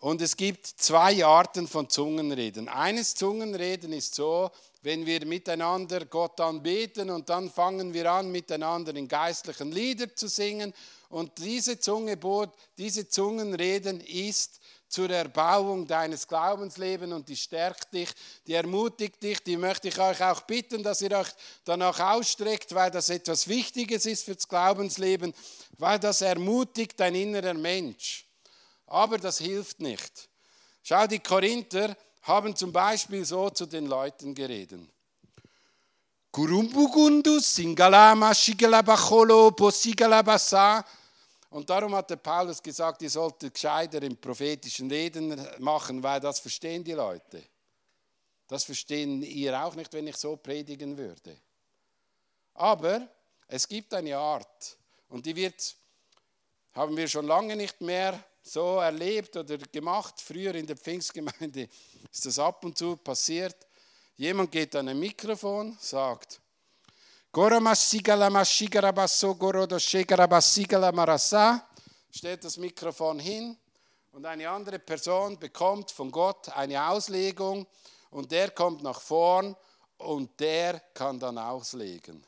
[0.00, 2.68] Und es gibt zwei Arten von Zungenreden.
[2.68, 4.50] Eines Zungenreden ist so,
[4.82, 10.26] wenn wir miteinander Gott anbeten und dann fangen wir an, miteinander in geistlichen Lieder zu
[10.26, 10.72] singen.
[11.10, 12.18] Und diese, Zunge,
[12.78, 18.08] diese Zungenreden ist zur Erbauung deines Glaubenslebens und die stärkt dich,
[18.46, 21.28] die ermutigt dich, die möchte ich euch auch bitten, dass ihr euch
[21.64, 25.34] danach ausstreckt, weil das etwas Wichtiges ist fürs Glaubensleben,
[25.76, 28.29] weil das ermutigt dein innerer Mensch.
[28.90, 30.28] Aber das hilft nicht.
[30.82, 34.80] Schau, die Korinther haben zum Beispiel so zu den Leuten geredet.
[41.50, 46.40] Und darum hat der Paulus gesagt, ihr solltet gescheiter im prophetischen Reden machen, weil das
[46.40, 47.42] verstehen die Leute.
[48.46, 51.36] Das verstehen ihr auch nicht, wenn ich so predigen würde.
[52.54, 53.08] Aber
[53.46, 54.76] es gibt eine Art
[55.08, 55.76] und die wird,
[56.72, 60.20] haben wir schon lange nicht mehr so erlebt oder gemacht.
[60.20, 61.68] Früher in der Pfingstgemeinde
[62.12, 63.66] ist das ab und zu passiert.
[64.16, 66.40] Jemand geht an ein Mikrofon, sagt,
[72.10, 73.56] stellt das Mikrofon hin
[74.12, 77.66] und eine andere Person bekommt von Gott eine Auslegung
[78.10, 79.54] und der kommt nach vorn
[79.98, 82.24] und der kann dann auslegen.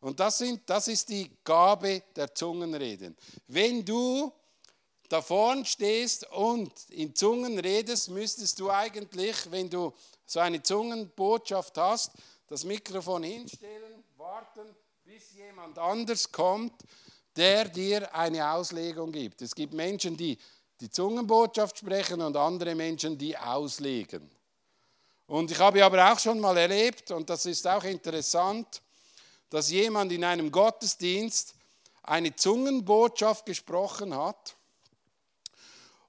[0.00, 3.16] Und das, sind, das ist die Gabe der Zungenreden.
[3.46, 4.32] Wenn du
[5.08, 9.92] da vorn stehst und in Zungen redest, müsstest du eigentlich, wenn du
[10.26, 12.12] so eine Zungenbotschaft hast,
[12.46, 16.72] das Mikrofon hinstellen, warten, bis jemand anders kommt,
[17.36, 19.40] der dir eine Auslegung gibt.
[19.42, 20.36] Es gibt Menschen, die
[20.80, 24.30] die Zungenbotschaft sprechen und andere Menschen, die auslegen.
[25.26, 28.80] Und ich habe aber auch schon mal erlebt, und das ist auch interessant,
[29.50, 31.54] dass jemand in einem Gottesdienst
[32.02, 34.56] eine Zungenbotschaft gesprochen hat.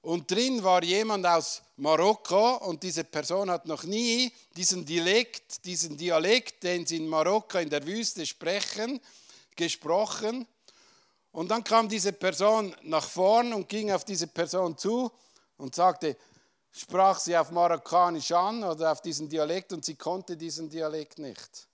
[0.02, 5.96] Und drin war jemand aus Marokko und diese Person hat noch nie diesen Dialekt, diesen
[5.96, 9.00] Dialekt, den sie in Marokko in der Wüste sprechen,
[9.54, 10.46] gesprochen.
[11.32, 15.10] Und dann kam diese Person nach vorn und ging auf diese Person zu
[15.58, 16.16] und sagte,
[16.72, 21.68] sprach sie auf Marokkanisch an oder auf diesen Dialekt und sie konnte diesen Dialekt nicht.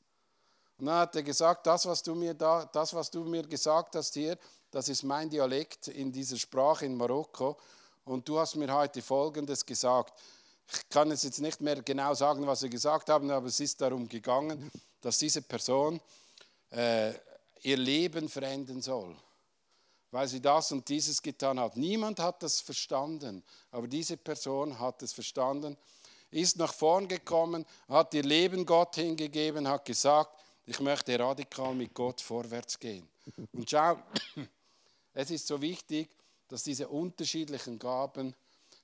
[0.78, 3.94] Und dann hat er gesagt, das was, du mir da, das, was du mir gesagt
[3.94, 4.36] hast hier,
[4.70, 7.56] das ist mein Dialekt in dieser Sprache in Marokko.
[8.06, 10.16] Und du hast mir heute Folgendes gesagt.
[10.72, 13.80] Ich kann es jetzt nicht mehr genau sagen, was sie gesagt haben, aber es ist
[13.80, 16.00] darum gegangen, dass diese Person
[16.70, 17.12] äh,
[17.62, 19.16] ihr Leben verändern soll,
[20.12, 21.76] weil sie das und dieses getan hat.
[21.76, 23.42] Niemand hat das verstanden,
[23.72, 25.76] aber diese Person hat es verstanden,
[26.30, 30.30] ist nach vorn gekommen, hat ihr Leben Gott hingegeben, hat gesagt,
[30.64, 33.08] ich möchte radikal mit Gott vorwärts gehen.
[33.52, 33.98] Und schau,
[35.12, 36.08] es ist so wichtig,
[36.48, 38.34] dass diese unterschiedlichen Gaben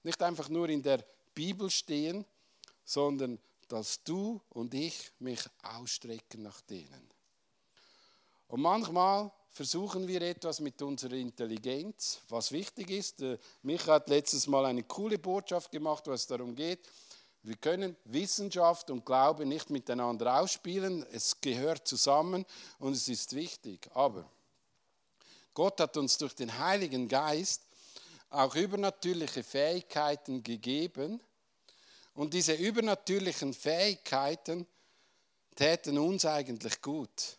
[0.03, 2.25] nicht einfach nur in der Bibel stehen,
[2.85, 7.09] sondern dass du und ich mich ausstrecken nach denen.
[8.49, 13.23] Und manchmal versuchen wir etwas mit unserer Intelligenz, was wichtig ist.
[13.23, 16.81] Äh, Mich hat letztes Mal eine coole Botschaft gemacht, was darum geht,
[17.45, 21.05] wir können Wissenschaft und Glaube nicht miteinander ausspielen.
[21.11, 22.47] Es gehört zusammen
[22.79, 23.91] und es ist wichtig.
[23.95, 24.25] Aber
[25.55, 27.63] Gott hat uns durch den Heiligen Geist
[28.31, 31.21] auch übernatürliche Fähigkeiten gegeben.
[32.15, 34.67] Und diese übernatürlichen Fähigkeiten
[35.55, 37.39] täten uns eigentlich gut,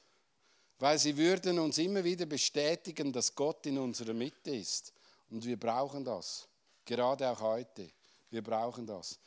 [0.79, 4.93] weil sie würden uns immer wieder bestätigen, dass Gott in unserer Mitte ist.
[5.29, 6.47] Und wir brauchen das,
[6.85, 7.89] gerade auch heute.
[8.29, 9.19] Wir brauchen das.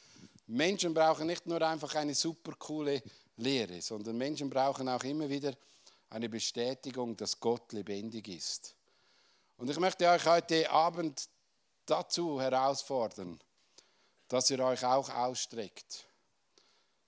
[0.46, 3.02] Menschen brauchen nicht nur einfach eine super coole
[3.36, 5.52] Lehre, sondern Menschen brauchen auch immer wieder
[6.10, 8.75] eine Bestätigung, dass Gott lebendig ist.
[9.56, 11.28] Und ich möchte euch heute Abend
[11.86, 13.40] dazu herausfordern,
[14.28, 16.04] dass ihr euch auch ausstreckt.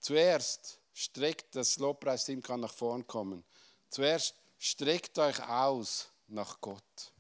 [0.01, 3.45] Zuerst streckt das Lobpreisteam kann nach vorn kommen.
[3.91, 7.13] Zuerst streckt euch aus nach Gott.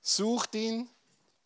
[0.00, 0.88] Sucht ihn,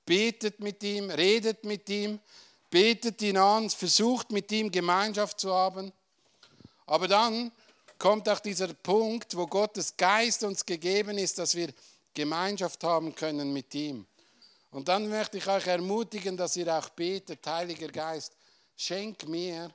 [0.05, 2.20] betet mit ihm, redet mit ihm,
[2.68, 5.92] betet ihn an, versucht mit ihm Gemeinschaft zu haben.
[6.87, 7.53] Aber dann
[7.99, 11.73] kommt auch dieser Punkt, wo Gottes Geist uns gegeben ist, dass wir
[12.14, 14.07] Gemeinschaft haben können mit ihm.
[14.70, 18.37] Und dann möchte ich euch ermutigen, dass ihr auch betet, Heiliger Geist,
[18.77, 19.70] schenk mir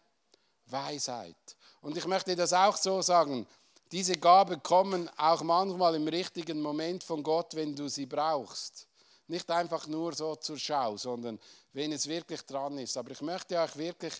[0.67, 1.35] Weisheit.
[1.81, 3.45] Und ich möchte das auch so sagen,
[3.91, 8.87] diese Gaben kommen auch manchmal im richtigen Moment von Gott, wenn du sie brauchst.
[9.27, 11.39] Nicht einfach nur so zur Schau, sondern
[11.73, 12.97] wenn es wirklich dran ist.
[12.97, 14.13] Aber ich möchte euch wirklich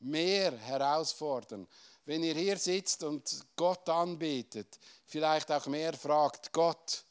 [0.00, 1.66] mehr herausfordern.
[2.04, 3.22] Wenn ihr hier sitzt und
[3.56, 7.04] Gott anbetet, vielleicht auch mehr fragt, Gott,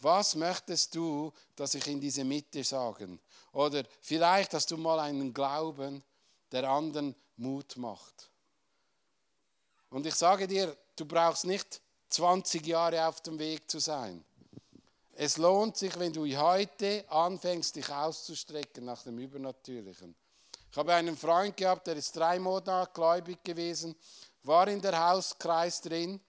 [0.00, 3.20] was möchtest du, dass ich in diese Mitte sagen?
[3.52, 6.02] Oder vielleicht hast du mal einen Glauben,
[6.52, 8.30] der anderen Mut macht.
[9.90, 11.80] Und ich sage dir, du brauchst nicht
[12.10, 14.24] 20 Jahre auf dem Weg zu sein.
[15.12, 20.14] Es lohnt sich, wenn du heute anfängst, dich auszustrecken nach dem Übernatürlichen.
[20.70, 23.96] Ich habe einen Freund gehabt, der ist drei Monate gläubig gewesen,
[24.42, 26.20] war in der Hauskreis drin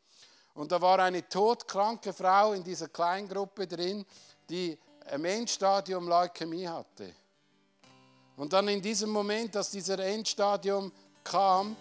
[0.59, 4.05] und da war eine todkranke Frau in dieser Kleingruppe drin,
[4.49, 4.77] die
[5.09, 7.13] ein Endstadium Leukämie hatte.
[8.35, 10.91] Und dann in diesem Moment, dass dieser Endstadium
[11.23, 11.77] kam,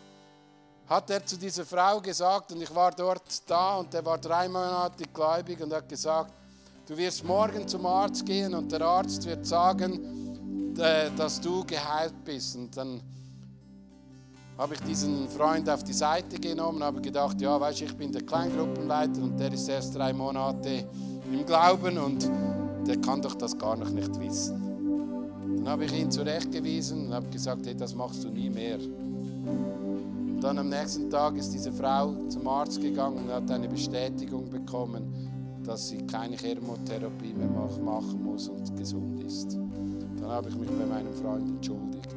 [0.88, 4.48] hat er zu dieser Frau gesagt, und ich war dort da und er war drei
[4.48, 6.32] Monate gläubig und hat gesagt,
[6.86, 12.24] du wirst morgen zum Arzt gehen und der Arzt wird sagen, äh, dass du geheilt
[12.24, 12.54] bist.
[12.54, 13.02] Und dann
[14.58, 18.22] habe ich diesen Freund auf die Seite genommen, habe gedacht, ja, weißt, ich bin der
[18.22, 20.84] Kleingruppenleiter und der ist erst drei Monate
[21.32, 22.28] im Glauben und
[22.84, 25.56] der kann doch das gar noch nicht wissen.
[25.58, 28.78] Dann habe ich ihn zurechtgewiesen und habe gesagt, hey, das machst du nie mehr.
[28.78, 34.50] Und dann am nächsten Tag ist diese Frau zum Arzt gegangen und hat eine Bestätigung
[34.50, 39.56] bekommen, dass sie keine Chemotherapie mehr machen muss und gesund ist.
[40.20, 42.14] Dann habe ich mich bei meinem Freund entschuldigt,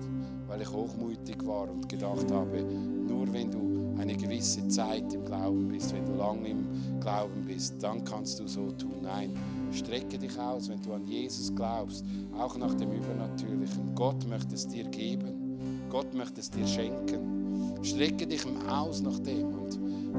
[0.52, 5.70] weil ich hochmütig war und gedacht habe, nur wenn du eine gewisse Zeit im Glauben
[5.70, 6.66] bist, wenn du lange im
[7.00, 9.02] Glauben bist, dann kannst du so tun.
[9.02, 9.32] Nein,
[9.74, 12.04] Strecke dich aus, wenn du an Jesus glaubst,
[12.38, 13.96] auch nach dem Übernatürlichen.
[13.96, 15.88] Gott möchte es dir geben.
[15.90, 17.80] Gott möchte es dir schenken.
[17.82, 19.48] Strecke dich aus nach dem.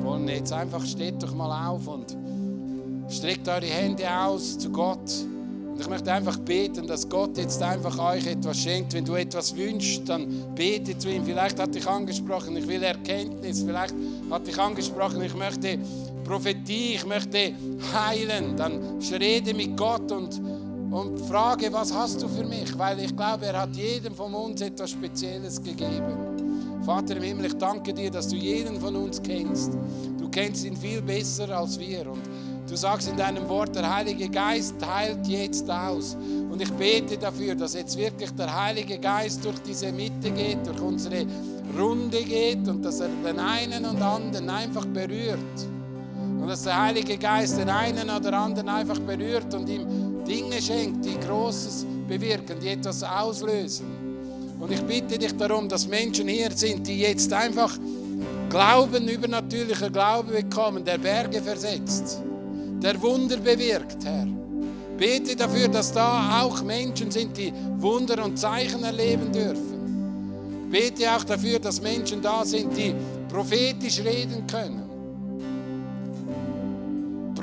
[0.07, 2.17] Und jetzt einfach, steht doch mal auf und
[3.09, 5.27] streckt eure Hände aus zu Gott.
[5.79, 8.93] Ich möchte einfach beten, dass Gott jetzt einfach euch etwas schenkt.
[8.93, 11.25] Wenn du etwas wünschst, dann bete zu ihm.
[11.25, 13.63] Vielleicht hat dich angesprochen, ich will Erkenntnis.
[13.63, 13.95] Vielleicht
[14.31, 15.79] hat dich angesprochen, ich möchte
[16.25, 17.53] Prophetie, ich möchte
[17.93, 18.79] heilen, dann
[19.11, 20.41] rede mit Gott und,
[20.91, 22.77] und frage, was hast du für mich?
[22.79, 26.33] Weil ich glaube, er hat jedem von uns etwas Spezielles gegeben.
[26.83, 29.73] Vater im Himmel, ich danke dir, dass du jeden von uns kennst.
[30.19, 32.11] Du kennst ihn viel besser als wir.
[32.11, 32.23] Und
[32.73, 36.17] du sagst in deinem Wort, der Heilige Geist heilt jetzt aus.
[36.51, 40.81] Und ich bete dafür, dass jetzt wirklich der Heilige Geist durch diese Mitte geht, durch
[40.81, 41.27] unsere
[41.79, 45.39] Runde geht und dass er den einen und anderen einfach berührt.
[46.41, 51.05] Und dass der Heilige Geist den einen oder anderen einfach berührt und ihm Dinge schenkt,
[51.05, 53.85] die Großes bewirken, die etwas auslösen.
[54.59, 57.77] Und ich bitte dich darum, dass Menschen hier sind, die jetzt einfach
[58.49, 62.23] Glauben, übernatürlicher Glaube bekommen, der Berge versetzt,
[62.83, 64.27] der Wunder bewirkt, Herr.
[64.99, 70.69] Bete dafür, dass da auch Menschen sind, die Wunder und Zeichen erleben dürfen.
[70.71, 72.95] Bete auch dafür, dass Menschen da sind, die
[73.29, 74.83] prophetisch reden können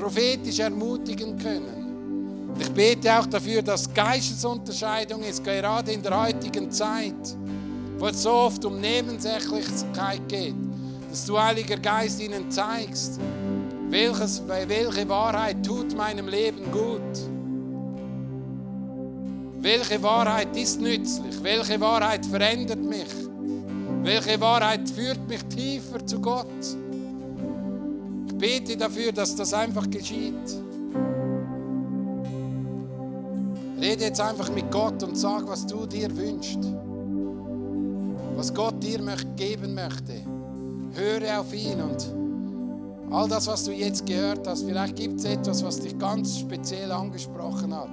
[0.00, 2.48] prophetisch ermutigen können.
[2.54, 7.36] Und ich bete auch dafür, dass Geistesunterscheidung ist, gerade in der heutigen Zeit,
[7.98, 10.54] wo es so oft um Nebensächlichkeit geht,
[11.10, 13.20] dass du, Heiliger Geist, ihnen zeigst,
[13.90, 17.00] welches, welche Wahrheit tut meinem Leben gut.
[19.60, 21.42] Welche Wahrheit ist nützlich?
[21.42, 23.14] Welche Wahrheit verändert mich?
[24.02, 26.46] Welche Wahrheit führt mich tiefer zu Gott?
[28.40, 30.34] bete dafür, dass das einfach geschieht.
[33.78, 36.58] Rede jetzt einfach mit Gott und sag, was du dir wünschst.
[38.36, 38.98] Was Gott dir
[39.36, 40.22] geben möchte.
[40.94, 42.19] Höre auf ihn und
[43.10, 46.92] all das, was du jetzt gehört hast, vielleicht gibt es etwas, was dich ganz speziell
[46.92, 47.88] angesprochen hat.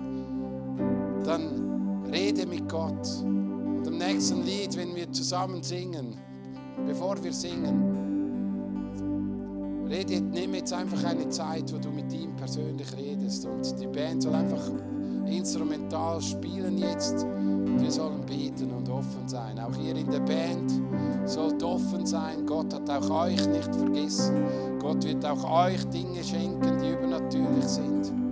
[1.25, 3.07] Dann rede mit Gott.
[3.23, 6.17] Und im nächsten Lied, wenn wir zusammen singen,
[6.85, 8.07] bevor wir singen,
[9.89, 13.45] Rede, nimm jetzt einfach eine Zeit, wo du mit ihm persönlich redest.
[13.45, 14.69] Und die Band soll einfach
[15.31, 17.25] instrumental spielen jetzt.
[17.25, 19.59] Wir sollen beten und offen sein.
[19.59, 20.71] Auch ihr in der Band
[21.25, 22.45] sollt offen sein.
[22.45, 24.43] Gott hat auch euch nicht vergessen.
[24.79, 28.26] Gott wird auch euch Dinge schenken, die übernatürlich sind.